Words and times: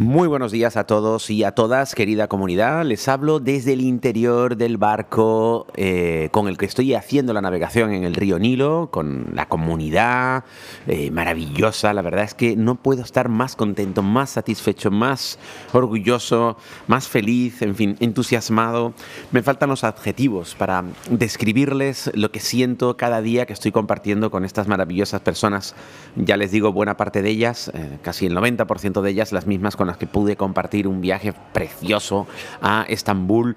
Muy 0.00 0.28
buenos 0.28 0.52
días 0.52 0.76
a 0.76 0.84
todos 0.84 1.28
y 1.28 1.42
a 1.42 1.56
todas, 1.56 1.96
querida 1.96 2.28
comunidad. 2.28 2.84
Les 2.84 3.08
hablo 3.08 3.40
desde 3.40 3.72
el 3.72 3.80
interior 3.80 4.56
del 4.56 4.76
barco 4.76 5.66
eh, 5.74 6.28
con 6.30 6.46
el 6.46 6.56
que 6.56 6.66
estoy 6.66 6.94
haciendo 6.94 7.32
la 7.32 7.40
navegación 7.40 7.92
en 7.92 8.04
el 8.04 8.14
río 8.14 8.38
Nilo, 8.38 8.90
con 8.92 9.26
la 9.34 9.48
comunidad 9.48 10.44
eh, 10.86 11.10
maravillosa. 11.10 11.92
La 11.94 12.02
verdad 12.02 12.22
es 12.22 12.34
que 12.34 12.54
no 12.54 12.76
puedo 12.76 13.02
estar 13.02 13.28
más 13.28 13.56
contento, 13.56 14.02
más 14.04 14.30
satisfecho, 14.30 14.92
más 14.92 15.40
orgulloso, 15.72 16.56
más 16.86 17.08
feliz, 17.08 17.60
en 17.62 17.74
fin, 17.74 17.96
entusiasmado. 17.98 18.94
Me 19.32 19.42
faltan 19.42 19.68
los 19.68 19.82
adjetivos 19.82 20.54
para 20.54 20.84
describirles 21.10 22.12
lo 22.14 22.30
que 22.30 22.38
siento 22.38 22.96
cada 22.96 23.20
día 23.20 23.46
que 23.46 23.52
estoy 23.52 23.72
compartiendo 23.72 24.30
con 24.30 24.44
estas 24.44 24.68
maravillosas 24.68 25.22
personas. 25.22 25.74
Ya 26.14 26.36
les 26.36 26.52
digo, 26.52 26.72
buena 26.72 26.96
parte 26.96 27.20
de 27.20 27.30
ellas, 27.30 27.72
eh, 27.74 27.98
casi 28.02 28.26
el 28.26 28.36
90% 28.36 29.02
de 29.02 29.10
ellas, 29.10 29.32
las 29.32 29.48
mismas 29.48 29.74
con 29.74 29.87
que 29.96 30.06
pude 30.06 30.36
compartir 30.36 30.86
un 30.86 31.00
viaje 31.00 31.32
precioso 31.52 32.26
a 32.60 32.84
Estambul 32.88 33.56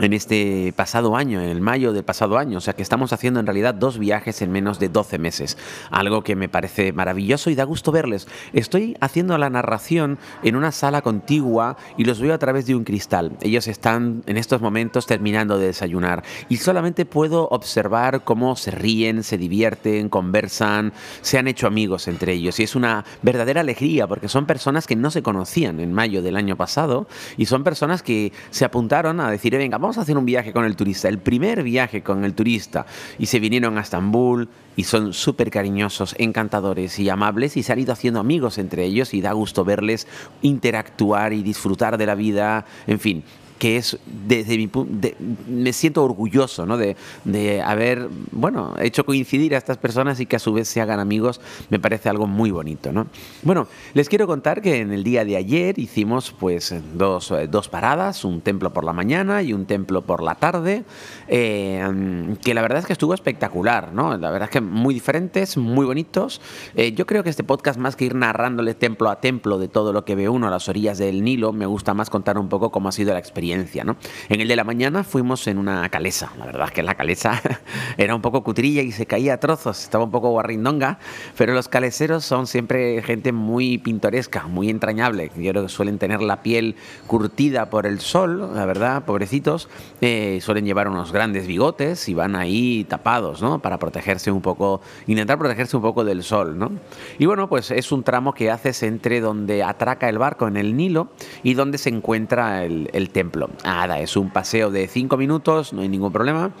en 0.00 0.12
este 0.12 0.72
pasado 0.76 1.16
año, 1.16 1.40
en 1.40 1.48
el 1.48 1.60
mayo 1.60 1.92
del 1.92 2.04
pasado 2.04 2.38
año. 2.38 2.58
O 2.58 2.60
sea 2.60 2.74
que 2.74 2.82
estamos 2.82 3.12
haciendo 3.12 3.40
en 3.40 3.46
realidad 3.46 3.74
dos 3.74 3.98
viajes 3.98 4.42
en 4.42 4.50
menos 4.52 4.78
de 4.78 4.88
12 4.88 5.18
meses. 5.18 5.58
Algo 5.90 6.22
que 6.22 6.36
me 6.36 6.48
parece 6.48 6.92
maravilloso 6.92 7.50
y 7.50 7.54
da 7.54 7.64
gusto 7.64 7.92
verles. 7.92 8.28
Estoy 8.52 8.96
haciendo 9.00 9.36
la 9.38 9.50
narración 9.50 10.18
en 10.42 10.56
una 10.56 10.72
sala 10.72 11.02
contigua 11.02 11.76
y 11.96 12.04
los 12.04 12.20
veo 12.20 12.34
a 12.34 12.38
través 12.38 12.66
de 12.66 12.74
un 12.74 12.84
cristal. 12.84 13.32
Ellos 13.40 13.68
están 13.68 14.22
en 14.26 14.36
estos 14.36 14.60
momentos 14.60 15.06
terminando 15.06 15.58
de 15.58 15.66
desayunar 15.66 16.22
y 16.48 16.56
solamente 16.56 17.06
puedo 17.06 17.48
observar 17.48 18.22
cómo 18.24 18.56
se 18.56 18.70
ríen, 18.70 19.22
se 19.22 19.38
divierten, 19.38 20.08
conversan, 20.08 20.92
se 21.22 21.38
han 21.38 21.48
hecho 21.48 21.66
amigos 21.66 22.08
entre 22.08 22.32
ellos. 22.32 22.58
Y 22.60 22.64
es 22.64 22.76
una 22.76 23.04
verdadera 23.22 23.60
alegría 23.60 24.06
porque 24.06 24.28
son 24.28 24.46
personas 24.46 24.86
que 24.86 24.96
no 24.96 25.10
se 25.10 25.22
conocían 25.22 25.80
en 25.80 25.92
mayo 25.92 26.22
del 26.22 26.36
año 26.36 26.56
pasado 26.56 27.06
y 27.36 27.46
son 27.46 27.64
personas 27.64 28.02
que 28.02 28.32
se 28.50 28.64
apuntaron 28.64 29.20
a 29.20 29.30
decir, 29.30 29.56
venga, 29.56 29.78
vamos 29.78 29.87
vamos 29.88 29.96
a 29.96 30.02
hacer 30.02 30.18
un 30.18 30.26
viaje 30.26 30.52
con 30.52 30.66
el 30.66 30.76
turista, 30.76 31.08
el 31.08 31.16
primer 31.16 31.62
viaje 31.62 32.02
con 32.02 32.22
el 32.22 32.34
turista. 32.34 32.84
Y 33.18 33.24
se 33.24 33.40
vinieron 33.40 33.78
a 33.78 33.80
Estambul 33.80 34.50
y 34.76 34.84
son 34.84 35.14
súper 35.14 35.50
cariñosos, 35.50 36.14
encantadores 36.18 36.98
y 36.98 37.08
amables 37.08 37.56
y 37.56 37.62
se 37.62 37.72
han 37.72 37.78
ido 37.78 37.94
haciendo 37.94 38.20
amigos 38.20 38.58
entre 38.58 38.84
ellos 38.84 39.14
y 39.14 39.22
da 39.22 39.32
gusto 39.32 39.64
verles 39.64 40.06
interactuar 40.42 41.32
y 41.32 41.42
disfrutar 41.42 41.96
de 41.96 42.04
la 42.04 42.14
vida, 42.14 42.66
en 42.86 43.00
fin 43.00 43.24
que 43.58 43.76
es 43.76 43.98
desde 44.26 44.56
mi 44.56 44.68
punto, 44.68 45.08
me 45.48 45.72
siento 45.72 46.04
orgulloso 46.04 46.64
¿no? 46.64 46.76
de, 46.76 46.96
de, 47.24 47.60
haber 47.60 48.08
bueno, 48.30 48.74
hecho 48.78 49.04
coincidir 49.04 49.54
a 49.54 49.58
estas 49.58 49.76
personas 49.76 50.20
y 50.20 50.26
que 50.26 50.36
a 50.36 50.38
su 50.38 50.52
vez 50.52 50.68
se 50.68 50.80
hagan 50.80 51.00
amigos, 51.00 51.40
me 51.68 51.78
parece 51.78 52.08
algo 52.08 52.26
muy 52.26 52.50
bonito. 52.50 52.92
¿no? 52.92 53.06
Bueno, 53.42 53.66
les 53.94 54.08
quiero 54.08 54.26
contar 54.26 54.62
que 54.62 54.78
en 54.78 54.92
el 54.92 55.02
día 55.02 55.24
de 55.24 55.36
ayer 55.36 55.78
hicimos 55.78 56.34
pues 56.38 56.74
dos, 56.94 57.32
dos 57.50 57.68
paradas, 57.68 58.24
un 58.24 58.40
templo 58.40 58.72
por 58.72 58.84
la 58.84 58.92
mañana 58.92 59.42
y 59.42 59.52
un 59.52 59.66
templo 59.66 60.02
por 60.02 60.22
la 60.22 60.36
tarde, 60.36 60.84
eh, 61.26 62.36
que 62.42 62.54
la 62.54 62.62
verdad 62.62 62.78
es 62.78 62.86
que 62.86 62.92
estuvo 62.92 63.14
espectacular, 63.14 63.92
¿no? 63.92 64.16
la 64.16 64.30
verdad 64.30 64.48
es 64.48 64.52
que 64.52 64.60
muy 64.60 64.94
diferentes, 64.94 65.56
muy 65.56 65.84
bonitos. 65.84 66.40
Eh, 66.74 66.92
yo 66.92 67.06
creo 67.06 67.24
que 67.24 67.30
este 67.30 67.44
podcast, 67.44 67.78
más 67.78 67.96
que 67.96 68.04
ir 68.04 68.14
narrándole 68.14 68.74
templo 68.74 69.10
a 69.10 69.20
templo 69.20 69.58
de 69.58 69.68
todo 69.68 69.92
lo 69.92 70.04
que 70.04 70.14
ve 70.14 70.28
uno 70.28 70.46
a 70.46 70.50
las 70.50 70.68
orillas 70.68 70.98
del 70.98 71.24
Nilo, 71.24 71.52
me 71.52 71.66
gusta 71.66 71.94
más 71.94 72.08
contar 72.08 72.38
un 72.38 72.48
poco 72.48 72.70
cómo 72.70 72.88
ha 72.88 72.92
sido 72.92 73.12
la 73.12 73.18
experiencia 73.18 73.47
en 73.52 74.40
el 74.40 74.48
de 74.48 74.56
la 74.56 74.64
mañana 74.64 75.04
fuimos 75.04 75.46
en 75.46 75.58
una 75.58 75.88
calesa, 75.88 76.32
la 76.38 76.46
verdad 76.46 76.66
es 76.66 76.72
que 76.72 76.82
la 76.82 76.94
calesa 76.94 77.40
era 77.96 78.14
un 78.14 78.22
poco 78.22 78.42
cutrilla 78.42 78.82
y 78.82 78.92
se 78.92 79.06
caía 79.06 79.34
a 79.34 79.40
trozos, 79.40 79.82
estaba 79.82 80.04
un 80.04 80.10
poco 80.10 80.30
guarrindonga, 80.30 80.98
pero 81.36 81.54
los 81.54 81.68
caleseros 81.68 82.24
son 82.24 82.46
siempre 82.46 83.02
gente 83.02 83.32
muy 83.32 83.78
pintoresca, 83.78 84.46
muy 84.46 84.70
entrañable, 84.70 85.30
yo 85.36 85.50
creo 85.50 85.62
que 85.62 85.68
suelen 85.68 85.98
tener 85.98 86.20
la 86.20 86.42
piel 86.42 86.76
curtida 87.06 87.70
por 87.70 87.86
el 87.86 88.00
sol, 88.00 88.54
la 88.54 88.66
verdad, 88.66 89.04
pobrecitos, 89.04 89.68
eh, 90.00 90.38
suelen 90.42 90.64
llevar 90.64 90.88
unos 90.88 91.12
grandes 91.12 91.46
bigotes 91.46 92.08
y 92.08 92.14
van 92.14 92.36
ahí 92.36 92.84
tapados, 92.88 93.40
¿no? 93.40 93.60
Para 93.60 93.78
protegerse 93.78 94.30
un 94.30 94.42
poco, 94.42 94.80
intentar 95.06 95.38
protegerse 95.38 95.76
un 95.76 95.82
poco 95.82 96.04
del 96.04 96.22
sol, 96.22 96.58
¿no? 96.58 96.72
Y 97.18 97.26
bueno, 97.26 97.48
pues 97.48 97.70
es 97.70 97.92
un 97.92 98.02
tramo 98.02 98.34
que 98.34 98.50
haces 98.50 98.82
entre 98.82 99.20
donde 99.20 99.62
atraca 99.62 100.08
el 100.08 100.18
barco 100.18 100.48
en 100.48 100.56
el 100.56 100.76
Nilo 100.76 101.08
y 101.42 101.54
donde 101.54 101.78
se 101.78 101.90
encuentra 101.90 102.64
el 102.64 103.10
templo 103.10 103.37
Nada, 103.64 104.00
es 104.00 104.16
un 104.16 104.30
paseo 104.30 104.70
de 104.70 104.88
cinco 104.88 105.16
minutos, 105.16 105.72
no 105.72 105.82
hay 105.82 105.88
ningún 105.88 106.12
problema 106.12 106.52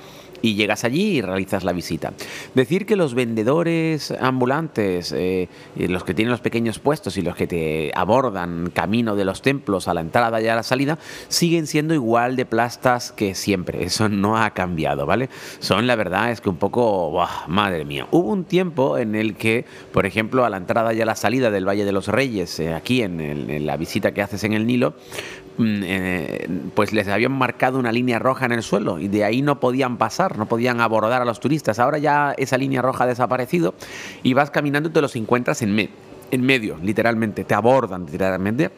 y 0.42 0.54
llegas 0.54 0.84
allí 0.84 1.18
y 1.18 1.20
realizas 1.20 1.64
la 1.64 1.72
visita. 1.72 2.12
Decir 2.54 2.86
que 2.86 2.96
los 2.96 3.14
vendedores 3.14 4.12
ambulantes, 4.20 5.12
eh, 5.12 5.48
los 5.76 6.04
que 6.04 6.14
tienen 6.14 6.30
los 6.30 6.40
pequeños 6.40 6.78
puestos 6.78 7.16
y 7.16 7.22
los 7.22 7.34
que 7.34 7.46
te 7.46 7.90
abordan 7.94 8.70
camino 8.72 9.16
de 9.16 9.24
los 9.24 9.42
templos 9.42 9.88
a 9.88 9.94
la 9.94 10.00
entrada 10.00 10.40
y 10.40 10.48
a 10.48 10.54
la 10.54 10.62
salida, 10.62 10.98
siguen 11.28 11.66
siendo 11.66 11.94
igual 11.94 12.36
de 12.36 12.46
plastas 12.46 13.12
que 13.12 13.34
siempre. 13.34 13.84
Eso 13.84 14.08
no 14.08 14.36
ha 14.36 14.50
cambiado, 14.50 15.06
¿vale? 15.06 15.28
Son, 15.60 15.86
la 15.86 15.96
verdad, 15.96 16.30
es 16.30 16.40
que 16.40 16.48
un 16.48 16.56
poco, 16.56 17.26
madre 17.46 17.84
mía. 17.84 18.06
Hubo 18.10 18.30
un 18.30 18.44
tiempo 18.44 18.98
en 18.98 19.14
el 19.14 19.34
que, 19.36 19.64
por 19.92 20.06
ejemplo, 20.06 20.44
a 20.44 20.50
la 20.50 20.56
entrada 20.56 20.92
y 20.94 21.00
a 21.00 21.06
la 21.06 21.14
salida 21.14 21.50
del 21.50 21.66
Valle 21.66 21.84
de 21.84 21.92
los 21.92 22.08
Reyes, 22.08 22.60
eh, 22.60 22.74
aquí 22.74 23.02
en, 23.02 23.20
en, 23.20 23.66
la 23.66 23.76
visita 23.76 24.12
que 24.12 24.22
haces 24.22 24.44
en 24.44 24.52
el 24.52 24.66
Nilo, 24.66 24.94
mm, 25.58 25.80
eh, 25.82 26.48
pues 26.74 26.92
les 26.92 27.08
habían 27.08 27.32
marcado 27.32 27.78
una 27.78 27.92
línea 27.92 28.18
roja 28.18 28.46
en 28.46 28.52
el 28.52 28.62
suelo 28.62 28.98
y 28.98 29.08
de 29.08 29.24
ahí 29.24 29.42
no 29.42 29.60
podían 29.60 29.96
pasar 29.96 30.38
no 30.38 30.46
podían 30.46 30.80
abordar 30.80 31.22
a 31.22 31.24
los 31.24 31.40
turistas. 31.40 31.78
Ahora 31.78 31.98
ya 31.98 32.34
esa 32.36 32.58
línea 32.58 32.82
roja 32.82 33.04
ha 33.04 33.06
desaparecido 33.06 33.74
y 34.22 34.34
vas 34.34 34.50
caminando 34.50 34.88
y 34.88 34.92
te 34.92 35.00
los 35.00 35.16
encuentras 35.16 35.62
en, 35.62 35.88
en 36.30 36.42
medio, 36.42 36.78
literalmente, 36.82 37.44
te 37.44 37.54
abordan 37.54 38.06
literalmente 38.06 38.70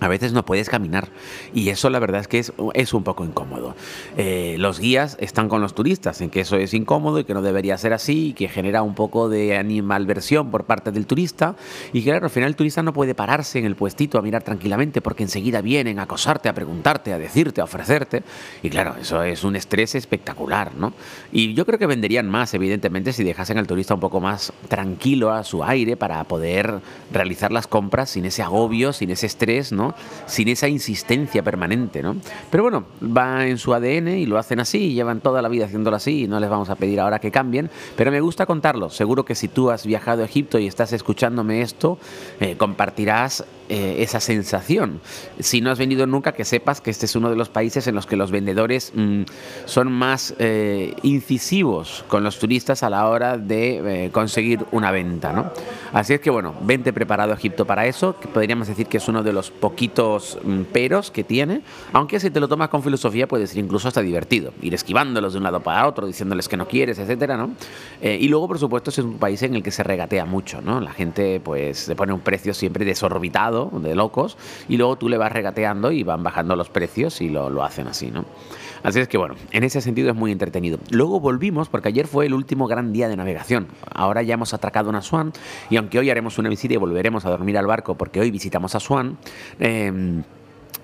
a 0.00 0.08
veces 0.08 0.32
no 0.32 0.44
puedes 0.44 0.68
caminar 0.68 1.08
y 1.54 1.68
eso 1.68 1.90
la 1.90 1.98
verdad 1.98 2.22
es 2.22 2.28
que 2.28 2.38
es, 2.38 2.92
un 2.92 3.04
poco 3.04 3.24
incómodo. 3.24 3.76
Eh, 4.16 4.56
los 4.58 4.80
guías 4.80 5.16
están 5.20 5.48
con 5.48 5.60
los 5.60 5.74
turistas 5.74 6.20
en 6.20 6.30
que 6.30 6.40
eso 6.40 6.56
es 6.56 6.74
incómodo 6.74 7.20
y 7.20 7.24
que 7.24 7.34
no 7.34 7.42
debería 7.42 7.78
ser 7.78 7.92
así 7.92 8.28
y 8.28 8.32
que 8.32 8.48
genera 8.48 8.82
un 8.82 8.94
poco 8.94 9.28
de 9.28 9.56
animalversión 9.56 10.50
por 10.50 10.64
parte 10.64 10.90
del 10.90 11.06
turista 11.06 11.54
y 11.92 12.02
claro, 12.02 12.24
al 12.24 12.30
final 12.30 12.48
el 12.48 12.56
turista 12.56 12.82
no 12.82 12.92
puede 12.92 13.14
pararse 13.14 13.58
en 13.58 13.66
el 13.66 13.76
puestito 13.76 14.18
a 14.18 14.22
mirar 14.22 14.42
tranquilamente 14.42 15.00
porque 15.00 15.22
enseguida 15.22 15.60
vienen 15.60 15.98
a 15.98 16.02
acosarte, 16.02 16.48
a 16.48 16.54
preguntarte, 16.54 17.12
a 17.12 17.18
decirte, 17.18 17.60
a 17.60 17.64
ofrecerte 17.64 18.22
y 18.62 18.70
claro, 18.70 18.96
eso 19.00 19.22
es 19.22 19.44
un 19.44 19.56
estrés 19.56 19.94
espectacular, 19.94 20.74
¿no? 20.74 20.92
Y 21.32 21.54
yo 21.54 21.66
creo 21.66 21.78
que 21.78 21.86
venderían 21.86 22.28
más, 22.28 22.54
evidentemente, 22.54 23.12
si 23.12 23.24
dejasen 23.24 23.58
al 23.58 23.66
turista 23.66 23.94
un 23.94 24.00
poco 24.00 24.20
más 24.20 24.52
tranquilo 24.68 25.32
a 25.32 25.44
su 25.44 25.62
aire 25.62 25.96
para 25.96 26.24
poder 26.24 26.80
realizar 27.12 27.52
las 27.52 27.66
compras 27.66 28.10
sin 28.10 28.24
ese 28.24 28.42
agobio, 28.42 28.92
sin 28.92 29.10
ese 29.10 29.26
estrés, 29.26 29.72
¿no? 29.72 29.89
Sin 30.26 30.48
esa 30.48 30.68
insistencia 30.68 31.42
permanente, 31.42 32.02
¿no? 32.02 32.16
Pero 32.50 32.62
bueno, 32.62 32.84
va 33.04 33.46
en 33.46 33.58
su 33.58 33.74
ADN 33.74 34.08
y 34.08 34.26
lo 34.26 34.38
hacen 34.38 34.60
así, 34.60 34.78
y 34.78 34.94
llevan 34.94 35.20
toda 35.20 35.42
la 35.42 35.48
vida 35.48 35.66
haciéndolo 35.66 35.96
así 35.96 36.24
y 36.24 36.28
no 36.28 36.40
les 36.40 36.50
vamos 36.50 36.70
a 36.70 36.76
pedir 36.76 37.00
ahora 37.00 37.18
que 37.18 37.30
cambien, 37.30 37.70
pero 37.96 38.10
me 38.10 38.20
gusta 38.20 38.46
contarlo. 38.46 38.90
Seguro 38.90 39.24
que 39.24 39.34
si 39.34 39.48
tú 39.48 39.70
has 39.70 39.86
viajado 39.86 40.22
a 40.22 40.24
Egipto 40.24 40.58
y 40.58 40.66
estás 40.66 40.92
escuchándome 40.92 41.62
esto, 41.62 41.98
eh, 42.40 42.56
compartirás 42.56 43.44
eh, 43.72 44.02
esa 44.02 44.18
sensación. 44.18 45.00
Si 45.38 45.60
no 45.60 45.70
has 45.70 45.78
venido 45.78 46.04
nunca, 46.04 46.32
que 46.32 46.44
sepas 46.44 46.80
que 46.80 46.90
este 46.90 47.06
es 47.06 47.14
uno 47.14 47.30
de 47.30 47.36
los 47.36 47.50
países 47.50 47.86
en 47.86 47.94
los 47.94 48.04
que 48.04 48.16
los 48.16 48.32
vendedores 48.32 48.90
mm, 48.96 49.22
son 49.64 49.92
más 49.92 50.34
eh, 50.40 50.96
incisivos 51.04 52.04
con 52.08 52.24
los 52.24 52.40
turistas 52.40 52.82
a 52.82 52.90
la 52.90 53.08
hora 53.08 53.38
de 53.38 54.06
eh, 54.06 54.10
conseguir 54.10 54.66
una 54.72 54.90
venta. 54.90 55.32
¿no? 55.32 55.52
Así 55.92 56.14
es 56.14 56.20
que 56.20 56.30
bueno, 56.30 56.52
vente 56.62 56.92
preparado 56.92 57.30
a 57.30 57.36
Egipto 57.36 57.64
para 57.64 57.86
eso, 57.86 58.16
podríamos 58.34 58.66
decir 58.66 58.88
que 58.88 58.96
es 58.96 59.06
uno 59.06 59.22
de 59.22 59.32
los 59.32 59.52
poquitos 59.52 60.38
mm, 60.42 60.62
peros 60.62 61.12
que 61.12 61.22
tiene, 61.22 61.62
aunque 61.92 62.18
si 62.18 62.30
te 62.30 62.40
lo 62.40 62.48
tomas 62.48 62.70
con 62.70 62.82
filosofía 62.82 63.28
puede 63.28 63.46
ser 63.46 63.58
incluso 63.58 63.86
hasta 63.86 64.02
divertido, 64.02 64.52
ir 64.62 64.74
esquivándolos 64.74 65.34
de 65.34 65.38
un 65.38 65.44
lado 65.44 65.60
para 65.60 65.86
otro, 65.86 66.08
diciéndoles 66.08 66.48
que 66.48 66.56
no 66.56 66.66
quieres, 66.66 66.98
etcétera, 66.98 67.36
¿no? 67.36 67.50
y 68.02 68.26
luego, 68.26 68.48
por 68.48 68.58
supuesto, 68.58 68.90
es 68.90 68.98
un 68.98 69.18
país 69.18 69.42
en 69.42 69.54
el 69.54 69.62
que 69.62 69.70
se 69.70 69.84
regatea 69.84 70.24
mucho, 70.24 70.60
¿no? 70.60 70.80
La 70.80 70.92
gente 70.92 71.38
pues 71.38 71.78
se 71.78 71.94
pone 71.94 72.12
un 72.12 72.20
precio 72.20 72.52
siempre 72.52 72.84
desorbitado 72.84 73.59
de 73.66 73.94
locos, 73.94 74.38
y 74.68 74.76
luego 74.76 74.96
tú 74.96 75.08
le 75.08 75.18
vas 75.18 75.32
regateando 75.32 75.92
y 75.92 76.02
van 76.02 76.22
bajando 76.22 76.56
los 76.56 76.70
precios 76.70 77.20
y 77.20 77.28
lo, 77.28 77.50
lo 77.50 77.62
hacen 77.62 77.86
así, 77.88 78.10
¿no? 78.10 78.24
Así 78.82 78.98
es 78.98 79.08
que 79.08 79.18
bueno, 79.18 79.34
en 79.50 79.64
ese 79.64 79.82
sentido 79.82 80.08
es 80.08 80.16
muy 80.16 80.32
entretenido. 80.32 80.78
Luego 80.90 81.20
volvimos, 81.20 81.68
porque 81.68 81.88
ayer 81.88 82.06
fue 82.06 82.26
el 82.26 82.32
último 82.32 82.66
gran 82.66 82.92
día 82.92 83.08
de 83.08 83.16
navegación. 83.16 83.66
Ahora 83.92 84.22
ya 84.22 84.34
hemos 84.34 84.54
atracado 84.54 84.88
en 84.88 84.96
Asuán, 84.96 85.32
y 85.68 85.76
aunque 85.76 85.98
hoy 85.98 86.08
haremos 86.08 86.38
una 86.38 86.48
visita 86.48 86.74
y 86.74 86.78
volveremos 86.78 87.26
a 87.26 87.30
dormir 87.30 87.58
al 87.58 87.66
barco, 87.66 87.96
porque 87.96 88.20
hoy 88.20 88.30
visitamos 88.30 88.74
Asuán, 88.74 89.18
eh, 89.58 90.22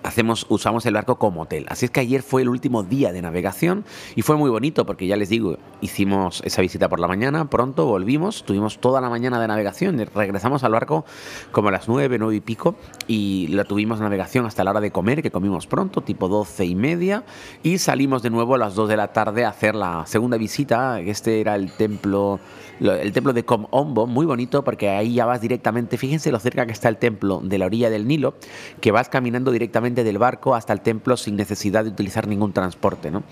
hacemos, 0.07 0.47
usamos 0.49 0.87
el 0.87 0.95
barco 0.95 1.19
como 1.19 1.43
hotel. 1.43 1.67
Así 1.69 1.85
es 1.87 1.91
que 1.91 2.01
ayer 2.01 2.23
fue 2.23 2.43
el 2.43 2.49
último 2.49 2.83
día 2.83 3.13
de 3.13 3.23
navegación 3.23 3.85
y 4.15 4.23
fue 4.23 4.37
muy 4.37 4.51
bonito 4.51 4.87
porque 4.87 5.07
ya 5.07 5.17
les 5.17 5.29
digo, 5.29 5.59
hicimos 5.81 6.43
esa 6.45 6.63
visita 6.63 6.89
por 6.89 7.01
la 7.01 7.09
mañana, 7.09 7.51
pronto 7.51 7.87
volvimos, 7.87 8.45
tuvimos 8.45 8.79
toda 8.79 9.01
la 9.01 9.11
mañana 9.11 9.41
de 9.41 9.49
navegación, 9.49 9.99
regresamos 10.15 10.65
al 10.65 10.73
barco 10.73 11.05
como 11.51 11.69
a 11.69 11.73
las 11.73 11.89
nueve, 11.89 12.19
nueve 12.19 12.37
y 12.37 12.41
pico 12.41 12.77
y 13.09 13.49
la 13.49 13.65
tuvimos 13.65 14.01
navegación 14.01 14.47
hasta 14.47 14.63
la 14.65 14.71
hora 14.71 14.81
de 14.81 14.91
comer, 14.91 15.23
que 15.23 15.31
comimos 15.31 15.67
pronto, 15.67 16.01
tipo 16.01 16.29
doce 16.29 16.65
y 16.65 16.75
media, 16.75 17.25
y 17.63 17.79
salimos 17.79 18.23
de 18.23 18.31
nuevo 18.31 18.55
a 18.55 18.59
las 18.59 18.75
dos 18.75 18.89
de 18.89 18.97
la 18.97 19.13
tarde 19.13 19.45
a 19.45 19.49
hacer 19.49 19.75
la 19.75 20.07
segunda 20.07 20.37
visita, 20.37 21.01
este 21.01 21.41
era 21.41 21.57
el 21.57 21.73
templo 21.73 22.39
el 22.81 23.13
templo 23.13 23.33
de 23.33 23.45
Com 23.45 23.67
Ombo, 23.71 24.07
muy 24.07 24.27
bonito 24.27 24.63
porque 24.63 24.91
ahí 24.91 25.15
ya 25.15 25.25
vas 25.25 25.41
directamente, 25.41 25.97
fíjense 25.97 26.31
lo 26.31 26.39
cerca 26.39 26.67
que 26.67 26.73
está 26.73 26.89
el 26.89 26.99
templo 26.99 27.41
de 27.43 27.59
la 27.59 27.67
orilla 27.67 27.91
del 27.91 28.07
Nilo, 28.07 28.35
que 28.81 28.93
vas 28.93 29.09
caminando 29.09 29.51
directamente 29.51 29.96
del 30.05 30.19
barco 30.19 30.55
hasta 30.55 30.73
el 30.73 30.81
templo 30.81 31.17
sin 31.17 31.37
necesidad 31.37 31.85
de 31.85 31.91
utilizar 31.91 32.27
ningún 32.27 32.53
transporte. 32.53 33.11
¿no? 33.11 33.23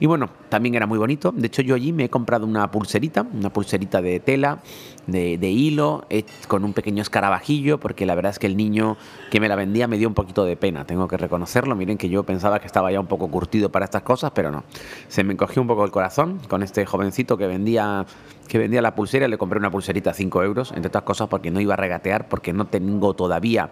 Y 0.00 0.06
bueno, 0.06 0.30
también 0.48 0.74
era 0.74 0.86
muy 0.86 0.98
bonito, 0.98 1.32
de 1.32 1.46
hecho 1.46 1.62
yo 1.62 1.74
allí 1.74 1.92
me 1.92 2.04
he 2.04 2.10
comprado 2.10 2.46
una 2.46 2.70
pulserita, 2.70 3.26
una 3.32 3.50
pulserita 3.50 4.02
de 4.02 4.20
tela, 4.20 4.60
de, 5.06 5.50
hilo, 5.50 6.04
eh, 6.10 6.24
con 6.48 6.64
un 6.64 6.74
pequeño 6.74 7.00
escarabajillo, 7.00 7.80
porque 7.80 8.04
la 8.04 8.14
verdad 8.14 8.30
es 8.30 8.38
que 8.38 8.46
el 8.46 8.56
niño 8.56 8.98
que 9.30 9.40
me 9.40 9.48
la 9.48 9.56
vendía 9.56 9.88
me 9.88 9.96
dio 9.96 10.06
un 10.06 10.14
poquito 10.14 10.44
de 10.44 10.56
pena, 10.56 10.84
tengo 10.84 11.08
que 11.08 11.16
reconocerlo, 11.16 11.74
miren 11.74 11.96
que 11.96 12.10
yo 12.10 12.24
pensaba 12.24 12.60
que 12.60 12.66
estaba 12.66 12.92
ya 12.92 13.00
un 13.00 13.06
poco 13.06 13.28
curtido 13.28 13.70
para 13.70 13.86
estas 13.86 14.02
cosas, 14.02 14.32
pero 14.34 14.50
no, 14.50 14.64
se 15.08 15.24
me 15.24 15.32
encogió 15.32 15.62
un 15.62 15.68
poco 15.68 15.84
el 15.84 15.90
corazón 15.90 16.40
con 16.48 16.62
este 16.62 16.84
jovencito 16.84 17.38
que 17.38 17.46
vendía 17.46 18.04
que 18.48 18.58
vendía 18.58 18.82
la 18.82 18.94
pulsera, 18.94 19.28
le 19.28 19.38
compré 19.38 19.58
una 19.58 19.70
pulserita 19.70 20.10
a 20.10 20.14
5 20.14 20.42
euros, 20.42 20.72
entre 20.72 20.88
otras 20.88 21.04
cosas 21.04 21.28
porque 21.28 21.50
no 21.50 21.60
iba 21.60 21.74
a 21.74 21.76
regatear, 21.76 22.28
porque 22.28 22.52
no 22.52 22.66
tengo 22.66 23.14
todavía 23.14 23.70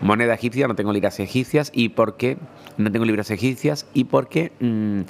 moneda 0.00 0.34
egipcia, 0.34 0.68
no 0.68 0.74
tengo 0.74 0.92
libras 0.92 1.20
egipcias 1.20 1.70
y 1.74 1.90
porque 1.90 2.38
no 2.76 2.90
tengo 2.90 3.04
libras 3.04 3.30
egipcias 3.30 3.86
y 3.94 4.04
porque 4.04 4.52
mm, 4.60 5.02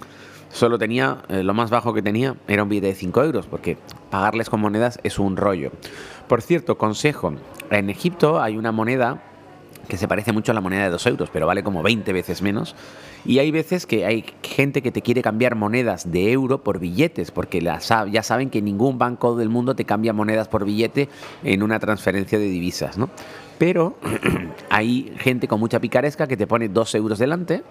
solo 0.50 0.78
tenía, 0.78 1.22
eh, 1.28 1.42
lo 1.42 1.54
más 1.54 1.70
bajo 1.70 1.92
que 1.92 2.02
tenía 2.02 2.36
era 2.48 2.62
un 2.62 2.68
billete 2.68 2.88
de 2.88 2.94
5 2.94 3.24
euros, 3.24 3.46
porque 3.46 3.76
pagarles 4.10 4.50
con 4.50 4.60
monedas 4.60 4.98
es 5.02 5.18
un 5.18 5.36
rollo. 5.36 5.70
Por 6.28 6.42
cierto, 6.42 6.78
consejo, 6.78 7.34
en 7.70 7.90
Egipto 7.90 8.40
hay 8.40 8.56
una 8.56 8.72
moneda 8.72 9.22
que 9.88 9.96
se 9.96 10.08
parece 10.08 10.32
mucho 10.32 10.52
a 10.52 10.54
la 10.54 10.60
moneda 10.60 10.84
de 10.84 10.90
2 10.90 11.06
euros, 11.06 11.30
pero 11.32 11.46
vale 11.46 11.62
como 11.62 11.82
20 11.82 12.12
veces 12.12 12.42
menos. 12.42 12.74
Y 13.24 13.38
hay 13.38 13.50
veces 13.50 13.86
que 13.86 14.04
hay 14.04 14.24
gente 14.42 14.82
que 14.82 14.90
te 14.90 15.02
quiere 15.02 15.22
cambiar 15.22 15.54
monedas 15.54 16.10
de 16.10 16.32
euro 16.32 16.62
por 16.62 16.78
billetes, 16.78 17.30
porque 17.30 17.60
ya 17.60 18.22
saben 18.22 18.50
que 18.50 18.62
ningún 18.62 18.98
banco 18.98 19.36
del 19.36 19.48
mundo 19.48 19.76
te 19.76 19.84
cambia 19.84 20.12
monedas 20.12 20.48
por 20.48 20.64
billete 20.64 21.08
en 21.44 21.62
una 21.62 21.78
transferencia 21.78 22.38
de 22.38 22.46
divisas, 22.46 22.98
¿no? 22.98 23.10
Pero 23.58 23.96
hay 24.70 25.14
gente 25.18 25.48
con 25.48 25.60
mucha 25.60 25.80
picaresca 25.80 26.26
que 26.26 26.36
te 26.36 26.46
pone 26.46 26.68
2 26.68 26.94
euros 26.96 27.18
delante 27.18 27.62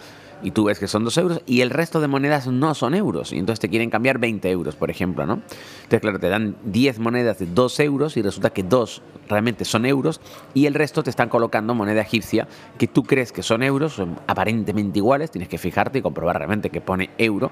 y 0.42 0.52
tú 0.52 0.66
ves 0.66 0.80
que 0.80 0.88
son 0.88 1.04
2 1.04 1.18
euros 1.18 1.42
y 1.46 1.62
el 1.62 1.70
resto 1.70 2.02
de 2.02 2.08
monedas 2.08 2.48
no 2.48 2.74
son 2.74 2.96
euros. 2.96 3.32
Y 3.34 3.38
entonces 3.38 3.60
te 3.60 3.70
quieren 3.70 3.90
cambiar 3.90 4.20
20 4.20 4.50
euros, 4.50 4.76
por 4.76 4.90
ejemplo, 4.90 5.26
¿no? 5.26 5.42
Entonces, 5.84 6.02
claro, 6.02 6.20
te 6.20 6.30
dan 6.30 6.56
10 6.66 7.00
monedas 7.00 7.40
de 7.40 7.46
2 7.46 7.80
euros 7.82 8.18
y 8.18 8.22
resulta 8.22 8.50
que 8.50 8.64
2 8.64 9.02
realmente 9.28 9.66
son 9.66 9.86
euros 9.86 10.22
y 10.54 10.66
el 10.66 10.74
resto 10.74 11.04
te 11.04 11.10
están 11.10 11.30
colocando 11.30 11.74
moneda 11.74 12.02
egipcia 12.02 12.48
que 12.78 12.88
tú 12.88 13.04
crees 13.04 13.32
que 13.32 13.44
son 13.44 13.64
euros, 13.64 13.94
son 13.94 14.20
aparentemente 14.28 15.00
iguales, 15.00 15.32
tienes 15.32 15.50
que 15.50 15.58
fijarte 15.58 16.00
y 16.00 16.02
comprobar 16.02 16.38
realmente 16.38 16.70
que 16.70 16.82
pone 16.82 17.10
euro 17.18 17.52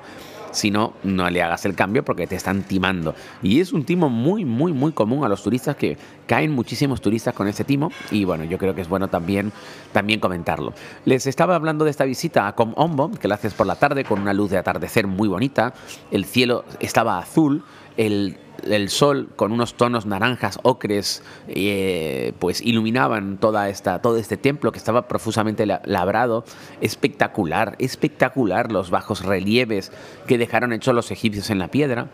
si 0.53 0.71
no, 0.71 0.93
no 1.03 1.29
le 1.29 1.41
hagas 1.41 1.65
el 1.65 1.75
cambio 1.75 2.03
porque 2.03 2.27
te 2.27 2.35
están 2.35 2.63
timando. 2.63 3.15
Y 3.41 3.59
es 3.59 3.73
un 3.73 3.83
timo 3.83 4.09
muy, 4.09 4.45
muy, 4.45 4.71
muy 4.71 4.91
común 4.91 5.25
a 5.25 5.29
los 5.29 5.43
turistas 5.43 5.75
que 5.75 5.97
caen 6.27 6.51
muchísimos 6.51 7.01
turistas 7.01 7.33
con 7.33 7.47
ese 7.47 7.63
timo 7.63 7.91
y 8.11 8.23
bueno, 8.23 8.43
yo 8.43 8.57
creo 8.57 8.73
que 8.73 8.81
es 8.81 8.87
bueno 8.87 9.07
también, 9.09 9.51
también 9.91 10.19
comentarlo. 10.19 10.73
Les 11.05 11.27
estaba 11.27 11.55
hablando 11.55 11.85
de 11.85 11.91
esta 11.91 12.05
visita 12.05 12.47
a 12.47 12.55
Com 12.55 12.73
Ombo, 12.75 13.11
que 13.11 13.27
la 13.27 13.35
haces 13.35 13.53
por 13.53 13.67
la 13.67 13.75
tarde 13.75 14.03
con 14.05 14.21
una 14.21 14.33
luz 14.33 14.51
de 14.51 14.57
atardecer 14.57 15.07
muy 15.07 15.27
bonita, 15.27 15.73
el 16.11 16.25
cielo 16.25 16.65
estaba 16.79 17.17
azul, 17.17 17.63
el 17.97 18.37
el 18.69 18.89
sol 18.89 19.29
con 19.35 19.51
unos 19.51 19.75
tonos 19.75 20.05
naranjas, 20.05 20.59
ocres, 20.63 21.23
eh, 21.47 22.33
pues 22.39 22.61
iluminaban 22.61 23.37
toda 23.37 23.69
esta, 23.69 24.01
todo 24.01 24.17
este 24.17 24.37
templo 24.37 24.71
que 24.71 24.77
estaba 24.77 25.07
profusamente 25.07 25.65
labrado. 25.65 26.45
Espectacular, 26.81 27.75
espectacular 27.79 28.71
los 28.71 28.89
bajos 28.89 29.23
relieves 29.23 29.91
que 30.27 30.37
dejaron 30.37 30.73
hechos 30.73 30.95
los 30.95 31.11
egipcios 31.11 31.49
en 31.49 31.59
la 31.59 31.69
piedra. 31.69 32.07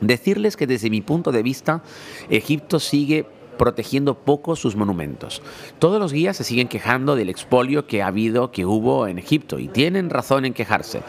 Decirles 0.00 0.56
que 0.56 0.66
desde 0.66 0.90
mi 0.90 1.00
punto 1.00 1.32
de 1.32 1.42
vista, 1.42 1.82
Egipto 2.30 2.80
sigue 2.80 3.26
protegiendo 3.58 4.14
poco 4.14 4.56
sus 4.56 4.74
monumentos. 4.74 5.42
Todos 5.78 6.00
los 6.00 6.14
guías 6.14 6.38
se 6.38 6.44
siguen 6.44 6.68
quejando 6.68 7.16
del 7.16 7.28
expolio 7.28 7.86
que 7.86 8.00
ha 8.00 8.06
habido, 8.06 8.50
que 8.52 8.64
hubo 8.64 9.06
en 9.06 9.18
Egipto, 9.18 9.58
y 9.58 9.68
tienen 9.68 10.08
razón 10.08 10.46
en 10.46 10.54
quejarse. 10.54 11.02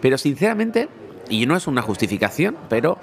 Pero 0.00 0.16
sinceramente, 0.16 0.88
y 1.28 1.44
no 1.44 1.54
es 1.54 1.66
una 1.66 1.82
justificación, 1.82 2.56
pero 2.70 2.96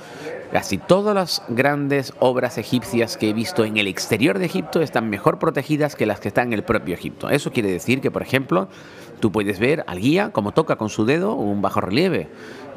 casi 0.51 0.77
todas 0.77 1.15
las 1.15 1.41
grandes 1.49 2.13
obras 2.19 2.57
egipcias 2.57 3.17
que 3.17 3.29
he 3.29 3.33
visto 3.33 3.65
en 3.65 3.77
el 3.77 3.87
exterior 3.87 4.39
de 4.39 4.45
Egipto 4.45 4.81
están 4.81 5.09
mejor 5.09 5.39
protegidas 5.39 5.95
que 5.95 6.05
las 6.05 6.19
que 6.19 6.27
están 6.27 6.47
en 6.47 6.53
el 6.53 6.63
propio 6.63 6.93
Egipto. 6.93 7.29
Eso 7.29 7.51
quiere 7.51 7.71
decir 7.71 8.01
que, 8.01 8.11
por 8.11 8.21
ejemplo, 8.21 8.67
tú 9.19 9.31
puedes 9.31 9.59
ver 9.59 9.83
al 9.87 9.99
guía 9.99 10.31
como 10.31 10.51
toca 10.53 10.75
con 10.75 10.89
su 10.89 11.05
dedo 11.05 11.35
un 11.35 11.61
bajo 11.61 11.81
relieve. 11.81 12.29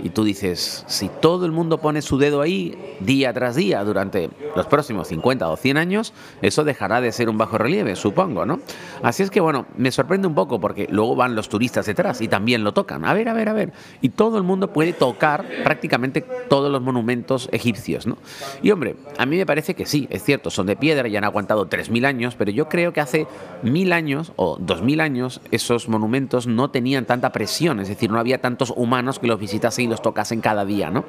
Y 0.02 0.10
tú 0.10 0.24
dices, 0.24 0.84
si 0.86 1.08
todo 1.08 1.46
el 1.46 1.52
mundo 1.52 1.78
pone 1.78 2.02
su 2.02 2.18
dedo 2.18 2.40
ahí 2.40 2.76
día 3.00 3.32
tras 3.32 3.56
día 3.56 3.82
durante 3.84 4.30
los 4.54 4.66
próximos 4.66 5.08
50 5.08 5.48
o 5.48 5.56
100 5.56 5.76
años, 5.76 6.12
eso 6.42 6.64
dejará 6.64 7.00
de 7.00 7.12
ser 7.12 7.28
un 7.28 7.38
bajo 7.38 7.58
relieve, 7.58 7.96
supongo, 7.96 8.46
¿no? 8.46 8.60
Así 9.02 9.22
es 9.22 9.30
que, 9.30 9.40
bueno, 9.40 9.66
me 9.76 9.90
sorprende 9.90 10.28
un 10.28 10.34
poco 10.34 10.60
porque 10.60 10.86
luego 10.90 11.16
van 11.16 11.34
los 11.34 11.48
turistas 11.48 11.86
detrás 11.86 12.20
y 12.20 12.28
también 12.28 12.64
lo 12.64 12.72
tocan. 12.72 13.04
A 13.04 13.14
ver, 13.14 13.28
a 13.28 13.32
ver, 13.32 13.48
a 13.48 13.52
ver. 13.52 13.72
Y 14.00 14.10
todo 14.10 14.38
el 14.38 14.44
mundo 14.44 14.72
puede 14.72 14.92
tocar 14.92 15.46
prácticamente 15.64 16.22
todos 16.48 16.70
los 16.70 16.82
monumentos 16.82 17.48
egipcios, 17.52 18.06
¿no? 18.06 18.18
Y 18.62 18.70
hombre, 18.70 18.96
a 19.16 19.26
mí 19.26 19.36
me 19.36 19.46
parece 19.46 19.74
que 19.74 19.86
sí, 19.86 20.06
es 20.10 20.22
cierto, 20.22 20.50
son 20.50 20.66
de 20.66 20.76
piedra 20.76 21.08
y 21.08 21.16
han 21.16 21.24
aguantado 21.24 21.68
3.000 21.68 22.06
años, 22.06 22.34
pero 22.36 22.50
yo 22.50 22.68
creo 22.68 22.92
que 22.92 23.00
hace 23.00 23.26
1.000 23.62 23.92
años 23.92 24.32
o 24.36 24.58
2.000 24.58 25.00
años 25.00 25.40
esos 25.50 25.88
monumentos 25.88 26.46
no 26.46 26.70
tenían 26.70 27.06
tanta 27.06 27.32
presión, 27.32 27.80
es 27.80 27.88
decir, 27.88 28.10
no 28.10 28.18
había 28.18 28.40
tantos 28.40 28.72
humanos 28.76 29.18
que 29.18 29.26
los 29.26 29.38
visitasen 29.38 29.87
los 29.88 30.02
tocasen 30.02 30.40
cada 30.40 30.64
día, 30.64 30.90
¿no? 30.90 31.04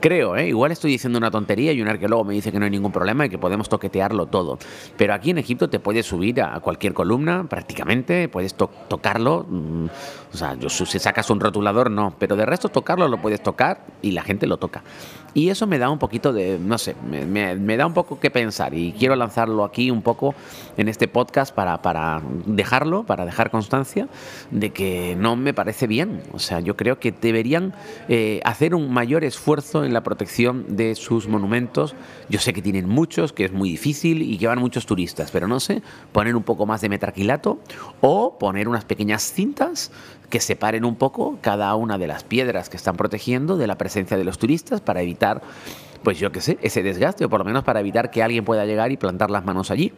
Creo, 0.00 0.34
¿eh? 0.34 0.48
igual 0.48 0.72
estoy 0.72 0.92
diciendo 0.92 1.18
una 1.18 1.30
tontería 1.30 1.72
y 1.72 1.82
un 1.82 1.88
arqueólogo 1.88 2.24
me 2.24 2.32
dice 2.32 2.50
que 2.50 2.58
no 2.58 2.64
hay 2.64 2.70
ningún 2.70 2.90
problema 2.90 3.26
y 3.26 3.28
que 3.28 3.36
podemos 3.36 3.68
toquetearlo 3.68 4.26
todo. 4.26 4.58
Pero 4.96 5.12
aquí 5.12 5.30
en 5.30 5.36
Egipto 5.36 5.68
te 5.68 5.78
puedes 5.78 6.06
subir 6.06 6.40
a 6.40 6.58
cualquier 6.60 6.94
columna 6.94 7.44
prácticamente, 7.48 8.28
puedes 8.28 8.54
tocarlo. 8.54 9.44
Mm, 9.46 9.86
o 10.32 10.36
sea, 10.36 10.56
si 10.68 10.98
sacas 10.98 11.28
un 11.28 11.40
rotulador 11.40 11.90
no, 11.90 12.14
pero 12.18 12.34
de 12.36 12.46
resto 12.46 12.70
tocarlo 12.70 13.08
lo 13.08 13.20
puedes 13.20 13.42
tocar 13.42 13.84
y 14.00 14.12
la 14.12 14.22
gente 14.22 14.46
lo 14.46 14.56
toca. 14.56 14.82
Y 15.34 15.50
eso 15.50 15.66
me 15.66 15.78
da 15.78 15.90
un 15.90 15.98
poquito 15.98 16.32
de, 16.32 16.58
no 16.58 16.78
sé, 16.78 16.96
me, 17.04 17.76
da 17.76 17.86
un 17.86 17.94
poco 17.94 18.18
que 18.18 18.30
pensar 18.30 18.74
y 18.74 18.92
quiero 18.92 19.14
lanzarlo 19.14 19.64
aquí 19.64 19.90
un 19.90 20.02
poco 20.02 20.34
en 20.76 20.88
este 20.88 21.08
podcast 21.08 21.54
para, 21.54 21.82
para 21.82 22.20
dejarlo, 22.46 23.04
para 23.04 23.24
dejar 23.24 23.50
constancia 23.50 24.08
de 24.50 24.70
que 24.70 25.14
no 25.16 25.36
me 25.36 25.54
parece 25.54 25.86
bien. 25.86 26.22
O 26.32 26.38
sea, 26.38 26.60
yo 26.60 26.76
creo 26.76 26.98
que 26.98 27.12
deberían 27.12 27.74
eh, 28.12 28.40
hacer 28.42 28.74
un 28.74 28.92
mayor 28.92 29.22
esfuerzo 29.22 29.84
en 29.84 29.92
la 29.92 30.02
protección 30.02 30.64
de 30.74 30.96
sus 30.96 31.28
monumentos. 31.28 31.94
Yo 32.28 32.40
sé 32.40 32.52
que 32.52 32.60
tienen 32.60 32.88
muchos, 32.88 33.32
que 33.32 33.44
es 33.44 33.52
muy 33.52 33.70
difícil 33.70 34.22
y 34.22 34.36
que 34.36 34.48
van 34.48 34.58
muchos 34.58 34.84
turistas, 34.84 35.30
pero 35.30 35.46
no 35.46 35.60
sé, 35.60 35.80
poner 36.10 36.34
un 36.34 36.42
poco 36.42 36.66
más 36.66 36.80
de 36.80 36.88
metraquilato 36.88 37.60
o 38.00 38.36
poner 38.36 38.66
unas 38.66 38.84
pequeñas 38.84 39.22
cintas 39.22 39.92
que 40.28 40.40
separen 40.40 40.84
un 40.84 40.96
poco 40.96 41.38
cada 41.40 41.72
una 41.76 41.98
de 41.98 42.08
las 42.08 42.24
piedras 42.24 42.68
que 42.68 42.76
están 42.76 42.96
protegiendo 42.96 43.56
de 43.56 43.68
la 43.68 43.78
presencia 43.78 44.16
de 44.16 44.24
los 44.24 44.38
turistas 44.38 44.80
para 44.80 45.02
evitar, 45.02 45.40
pues 46.02 46.18
yo 46.18 46.32
qué 46.32 46.40
sé, 46.40 46.58
ese 46.62 46.82
desgaste 46.82 47.24
o 47.24 47.30
por 47.30 47.38
lo 47.38 47.44
menos 47.44 47.62
para 47.62 47.78
evitar 47.78 48.10
que 48.10 48.24
alguien 48.24 48.44
pueda 48.44 48.66
llegar 48.66 48.90
y 48.90 48.96
plantar 48.96 49.30
las 49.30 49.44
manos 49.44 49.70
allí 49.70 49.92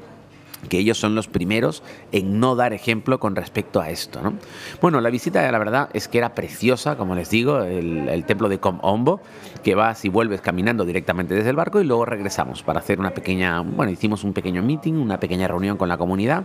que 0.68 0.78
ellos 0.78 0.98
son 0.98 1.14
los 1.14 1.28
primeros 1.28 1.82
en 2.12 2.40
no 2.40 2.56
dar 2.56 2.72
ejemplo 2.72 3.18
con 3.18 3.36
respecto 3.36 3.80
a 3.80 3.90
esto. 3.90 4.20
¿no? 4.22 4.34
Bueno, 4.80 5.00
la 5.00 5.10
visita, 5.10 5.50
la 5.50 5.58
verdad, 5.58 5.88
es 5.92 6.08
que 6.08 6.18
era 6.18 6.34
preciosa, 6.34 6.96
como 6.96 7.14
les 7.14 7.30
digo, 7.30 7.62
el, 7.62 8.24
templo 8.26 8.48
de 8.48 8.58
Com 8.58 8.78
Ombo, 8.82 9.20
que 9.62 9.74
vas 9.74 10.04
y 10.04 10.08
vuelves 10.08 10.40
caminando 10.40 10.84
directamente 10.84 11.34
desde 11.34 11.50
el 11.50 11.56
barco 11.56 11.80
y 11.80 11.84
luego 11.84 12.04
regresamos 12.04 12.62
para 12.62 12.80
hacer 12.80 13.00
una 13.00 13.10
pequeña, 13.10 13.60
bueno, 13.60 13.90
hicimos 13.90 14.24
un 14.24 14.32
pequeño 14.32 14.62
meeting, 14.62 14.94
una 14.94 15.18
pequeña 15.18 15.48
reunión 15.48 15.76
con 15.76 15.88
la 15.88 15.96
comunidad, 15.96 16.44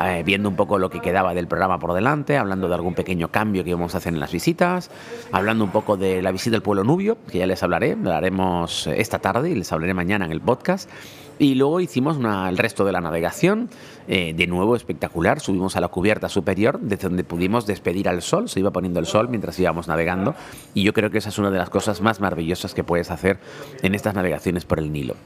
eh, 0.00 0.22
viendo 0.24 0.48
un 0.48 0.56
poco 0.56 0.78
lo 0.78 0.90
que 0.90 1.00
quedaba 1.00 1.34
del 1.34 1.46
programa 1.46 1.78
por 1.78 1.94
delante, 1.94 2.36
hablando 2.36 2.68
de 2.68 2.74
algún 2.74 2.94
pequeño 2.94 3.28
cambio 3.28 3.64
que 3.64 3.70
íbamos 3.70 3.94
a 3.94 3.98
hacer 3.98 4.12
en 4.12 4.20
las 4.20 4.32
visitas, 4.32 4.90
hablando 5.32 5.64
un 5.64 5.70
poco 5.70 5.96
de 5.96 6.22
la 6.22 6.30
visita 6.30 6.56
al 6.56 6.62
pueblo 6.62 6.84
nubio, 6.84 7.16
que 7.30 7.38
ya 7.38 7.46
les 7.46 7.62
hablaré, 7.62 7.96
la 7.96 8.18
haremos 8.18 8.86
esta 8.86 9.18
tarde 9.18 9.50
y 9.50 9.54
les 9.54 9.72
hablaré 9.72 9.94
mañana 9.94 10.24
en 10.26 10.32
el 10.32 10.40
podcast. 10.40 10.90
Y 11.38 11.54
luego 11.56 11.80
hicimos 11.80 12.18
el 12.18 12.58
resto 12.58 12.84
de 12.84 12.92
la 12.92 13.00
navegación, 13.00 13.68
eh, 14.06 14.34
de 14.36 14.46
nuevo 14.46 14.76
espectacular, 14.76 15.40
subimos 15.40 15.76
a 15.76 15.80
la 15.80 15.88
cubierta 15.88 16.28
superior, 16.28 16.78
desde 16.80 17.08
donde 17.08 17.24
pudimos 17.24 17.66
despedir 17.66 18.08
al 18.08 18.22
sol, 18.22 18.48
se 18.48 18.60
iba 18.60 18.70
poniendo 18.70 19.00
el 19.00 19.06
sol 19.06 19.28
mientras 19.28 19.58
íbamos 19.58 19.88
navegando, 19.88 20.34
y 20.74 20.84
yo 20.84 20.92
creo 20.92 21.10
que 21.10 21.18
esa 21.18 21.30
es 21.30 21.38
una 21.38 21.50
de 21.50 21.58
las 21.58 21.70
cosas 21.70 22.00
más 22.00 22.20
maravillosas 22.20 22.74
que 22.74 22.84
puedes 22.84 23.10
hacer 23.10 23.38
en 23.82 23.94
estas 23.94 24.14
navegaciones 24.14 24.64
por 24.64 24.78
el 24.78 24.92
Nilo. 24.92 25.16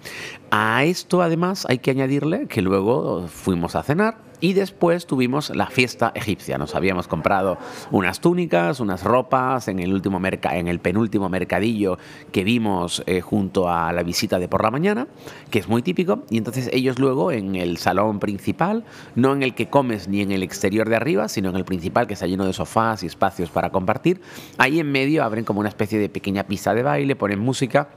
A 0.50 0.84
esto 0.84 1.20
además 1.20 1.66
hay 1.68 1.78
que 1.78 1.90
añadirle 1.90 2.46
que 2.46 2.62
luego 2.62 3.26
fuimos 3.28 3.76
a 3.76 3.82
cenar, 3.82 4.27
Y 4.40 4.52
después 4.52 5.06
tuvimos 5.06 5.50
la 5.50 5.66
fiesta 5.66 6.12
egipcia. 6.14 6.58
Nos 6.58 6.74
habíamos 6.74 7.08
comprado 7.08 7.58
unas 7.90 8.20
túnicas, 8.20 8.78
unas 8.78 9.02
ropas 9.02 9.66
en 9.68 9.80
el, 9.80 9.92
último 9.92 10.20
en 10.24 10.68
el 10.68 10.78
penúltimo 10.78 11.28
mercadillo 11.28 11.98
que 12.30 12.44
vimos 12.44 13.02
eh, 13.06 13.20
junto 13.20 13.68
a 13.68 13.92
la 13.92 14.02
visita 14.02 14.38
de 14.38 14.48
por 14.48 14.62
la 14.62 14.70
mañana, 14.70 15.08
que 15.50 15.58
es 15.58 15.68
muy 15.68 15.82
típico. 15.82 16.22
Y 16.30 16.38
entonces 16.38 16.70
ellos 16.72 16.98
luego 16.98 17.32
en 17.32 17.56
el 17.56 17.78
salón 17.78 18.20
principal, 18.20 18.84
no 19.16 19.32
en 19.32 19.42
el 19.42 19.54
que 19.54 19.68
comes 19.68 20.08
ni 20.08 20.20
en 20.20 20.30
el 20.30 20.42
exterior 20.42 20.88
de 20.88 20.96
arriba, 20.96 21.28
sino 21.28 21.50
en 21.50 21.56
el 21.56 21.64
principal 21.64 22.06
que 22.06 22.14
está 22.14 22.26
lleno 22.26 22.46
de 22.46 22.52
sofás 22.52 23.02
y 23.02 23.06
espacios 23.06 23.50
para 23.50 23.70
compartir, 23.70 24.20
ahí 24.56 24.78
en 24.78 24.90
medio 24.92 25.24
abren 25.24 25.44
como 25.44 25.60
una 25.60 25.68
especie 25.68 25.98
de 25.98 26.08
pequeña 26.08 26.44
pista 26.44 26.74
de 26.74 26.82
baile, 26.82 27.16
ponen 27.16 27.40
música 27.40 27.88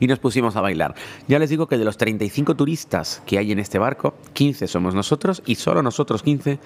y 0.00 0.06
nos 0.06 0.18
pusimos 0.18 0.56
a 0.56 0.60
bailar. 0.60 0.94
Ya 1.28 1.38
les 1.38 1.50
digo 1.50 1.66
que 1.66 1.78
de 1.78 1.84
los 1.84 1.96
35 1.96 2.54
turistas 2.56 3.22
que 3.26 3.38
hay 3.38 3.52
en 3.52 3.58
este 3.58 3.78
barco, 3.78 4.14
15 4.32 4.66
somos 4.66 4.94
nosotros 4.94 5.42
y 5.46 5.56
solo 5.56 5.82
nosotros 5.82 6.22
15 6.22 6.58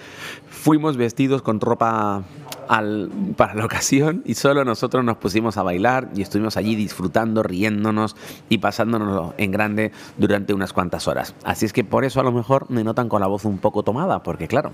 fuimos 0.49 0.97
vestidos 0.97 1.43
con 1.43 1.61
ropa 1.61 2.25
para 3.37 3.55
la 3.55 3.65
ocasión 3.65 4.23
y 4.25 4.35
solo 4.35 4.65
nosotros 4.65 5.05
nos 5.05 5.17
pusimos 5.17 5.57
a 5.57 5.65
bailar 5.65 6.09
y 6.15 6.23
estuvimos 6.23 6.57
allí 6.57 6.77
disfrutando, 6.77 7.43
riéndonos 7.43 8.15
y 8.49 8.59
pasándonos 8.59 9.35
en 9.39 9.51
grande 9.51 9.91
durante 10.19 10.55
unas 10.55 10.73
cuantas 10.73 11.09
horas. 11.09 11.35
Así 11.43 11.67
es 11.67 11.73
que 11.73 11.83
por 11.83 12.05
eso 12.05 12.21
a 12.21 12.23
lo 12.23 12.31
mejor 12.31 12.71
me 12.71 12.85
notan 12.85 13.09
con 13.09 13.21
la 13.21 13.27
voz 13.27 13.45
un 13.45 13.59
poco 13.59 13.83
tomada, 13.83 14.23
porque 14.23 14.47
claro, 14.47 14.73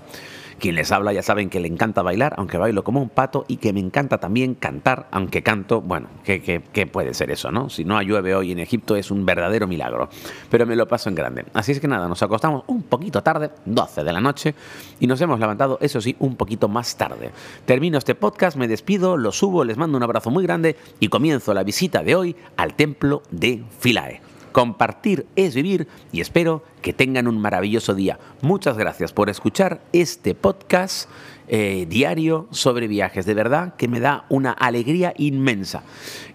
quien 0.59 0.75
les 0.75 0.91
habla 0.91 1.11
ya 1.11 1.23
saben 1.23 1.49
que 1.49 1.59
le 1.59 1.67
encanta 1.67 2.03
bailar, 2.03 2.35
aunque 2.37 2.57
bailo 2.57 2.83
como 2.83 3.01
un 3.01 3.09
pato, 3.09 3.45
y 3.47 3.57
que 3.57 3.73
me 3.73 3.79
encanta 3.79 4.19
también 4.19 4.55
cantar, 4.55 5.07
aunque 5.11 5.41
canto, 5.41 5.81
bueno, 5.81 6.07
¿qué, 6.23 6.89
puede 6.91 7.13
ser 7.13 7.31
eso, 7.31 7.51
no? 7.51 7.69
Si 7.69 7.83
no 7.83 7.97
hoy 8.35 8.51
en 8.51 8.59
Egipto 8.59 8.95
es 8.95 9.11
un 9.11 9.25
verdadero 9.25 9.67
milagro, 9.67 10.09
pero 10.49 10.65
me 10.65 10.75
lo 10.75 10.87
paso 10.87 11.09
en 11.09 11.15
grande. 11.15 11.45
Así 11.53 11.71
es 11.71 11.79
que 11.79 11.87
nada, 11.87 12.07
nos 12.07 12.21
acostamos 12.23 12.63
un 12.67 12.83
poquito 12.83 13.23
tarde, 13.23 13.51
12 13.65 14.03
de 14.03 14.13
la 14.13 14.21
noche, 14.21 14.55
y 14.99 15.07
nos 15.07 15.19
hemos 15.21 15.39
levantado, 15.39 15.77
eso 15.81 16.01
sí, 16.01 16.15
un 16.19 16.35
poquito 16.35 16.67
más 16.67 16.95
tarde. 16.97 17.31
Termino 17.65 17.97
este 17.97 18.15
podcast, 18.15 18.57
me 18.57 18.67
despido, 18.67 19.17
lo 19.17 19.31
subo, 19.31 19.63
les 19.63 19.77
mando 19.77 19.97
un 19.97 20.03
abrazo 20.03 20.29
muy 20.29 20.43
grande 20.43 20.75
y 20.99 21.07
comienzo 21.07 21.53
la 21.53 21.63
visita 21.63 22.03
de 22.03 22.15
hoy 22.15 22.35
al 22.57 22.75
templo 22.75 23.23
de 23.31 23.63
Philae. 23.79 24.26
Compartir 24.51 25.25
es 25.35 25.55
vivir 25.55 25.87
y 26.11 26.21
espero 26.21 26.63
que 26.81 26.93
tengan 26.93 27.27
un 27.27 27.39
maravilloso 27.39 27.93
día. 27.93 28.19
Muchas 28.41 28.77
gracias 28.77 29.13
por 29.13 29.29
escuchar 29.29 29.81
este 29.93 30.35
podcast 30.35 31.09
eh, 31.49 31.85
diario 31.89 32.47
sobre 32.51 32.87
viajes. 32.87 33.25
De 33.25 33.33
verdad 33.33 33.73
que 33.75 33.87
me 33.87 33.99
da 33.99 34.25
una 34.29 34.51
alegría 34.51 35.13
inmensa. 35.17 35.81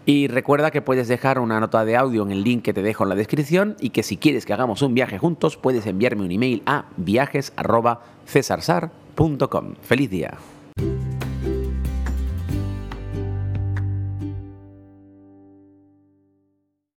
Y 0.07 0.27
recuerda 0.29 0.71
que 0.71 0.81
puedes 0.83 1.09
dejar 1.09 1.39
una 1.39 1.61
nota 1.61 1.85
de 1.85 1.97
audio 1.97 2.23
en 2.23 2.33
el 2.33 2.43
link 2.43 2.63
que 2.63 2.73
te 2.73 2.81
dejo 2.83 3.05
en 3.05 3.11
la 3.11 3.15
descripción 3.15 3.77
y 3.81 3.91
que 3.91 4.03
si 4.03 4.17
quieres 4.17 4.47
que 4.47 4.55
hagamos 4.55 4.83
un 4.83 4.95
viaje 4.95 5.19
juntos 5.19 5.57
puedes 5.57 5.87
enviarme 5.87 6.25
un 6.25 6.33
email 6.33 6.63
a 6.67 6.87
viajes.cesarsar.com. 6.97 9.75
Feliz 9.83 10.11
día. 10.11 10.39